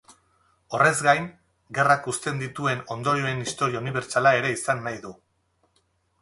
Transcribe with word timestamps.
Horrez 0.77 0.93
gain, 1.07 1.27
gerrak 1.79 2.09
uzten 2.13 2.41
dituen 2.43 2.81
ondorioen 2.97 3.45
historia 3.45 3.83
unibertsala 3.85 4.33
ere 4.41 4.51
izan 4.57 4.83
nahi 4.89 4.99
du. 5.07 5.15